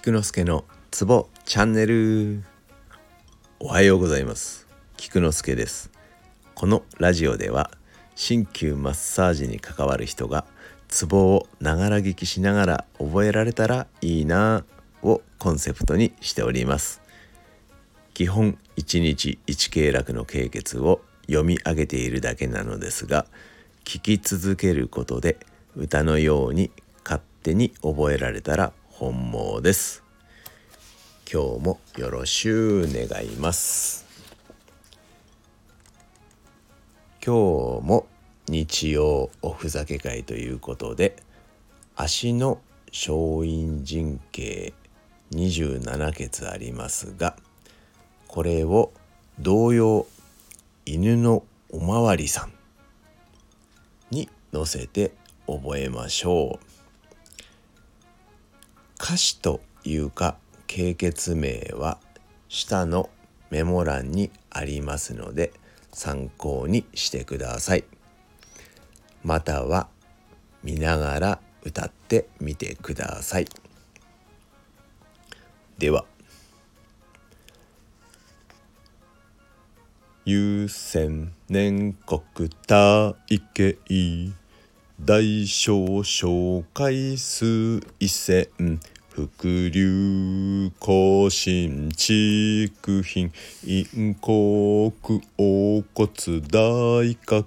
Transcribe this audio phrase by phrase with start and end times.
[0.00, 2.44] 菊之助のツボチャンネル。
[3.58, 4.68] おはようございます。
[4.96, 5.90] 菊之助です。
[6.54, 7.72] このラジオでは
[8.14, 10.46] 鍼灸マッサージに関わる人が
[10.86, 14.64] ツボをながら聞きしながら覚えられたらいいな
[15.02, 17.02] をコンセプトにしております。
[18.14, 23.26] 基本1日1経絡の経血を読み上げているだけなのですが
[23.84, 25.38] 聞き続けることで
[25.74, 26.70] 歌のように
[27.02, 30.02] 勝手に覚えられたら本望です
[31.32, 34.04] 今日もよろしゅう願います
[37.24, 38.08] 今日も
[38.48, 41.14] 日曜おふざけ会ということで
[41.94, 42.58] 足の
[42.90, 44.74] 小陰神経
[45.30, 47.36] 27穴ありますが
[48.26, 48.90] これを
[49.38, 50.08] 同様
[50.86, 52.52] 犬のおまわりさん
[54.10, 55.12] に乗せて
[55.46, 56.77] 覚えましょう。
[59.00, 61.98] 歌詞というか経血名は
[62.48, 63.08] 下の
[63.50, 65.52] メモ欄にありますので
[65.92, 67.84] 参考にしてください。
[69.24, 69.88] または
[70.62, 73.46] 見ながら歌ってみてください。
[75.78, 76.04] では
[80.24, 83.14] 優先年国体
[83.54, 83.78] 系。
[85.06, 86.28] 大小小
[86.74, 92.68] 回数一線伏流更新畜
[93.00, 93.30] 品
[93.64, 94.90] 陰国
[95.36, 96.08] 横骨
[96.40, 97.44] 大角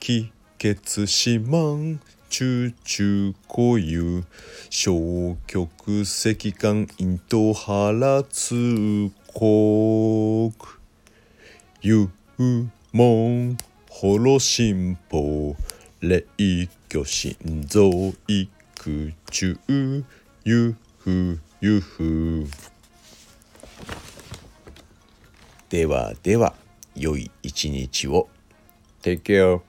[0.00, 4.24] 気血四万中中固有
[4.70, 10.52] 消極石棺咽頭腹通国
[11.82, 12.08] 幽
[12.92, 13.58] 門
[13.90, 15.18] ホ心法
[16.00, 16.24] 霊
[16.88, 17.36] 居心
[17.68, 17.90] 臓
[18.26, 18.48] 育
[19.30, 19.58] 中
[20.44, 22.46] ゆふゆふ
[25.68, 26.54] ではでは
[26.96, 28.30] 良い一日を。
[29.02, 29.60] Take care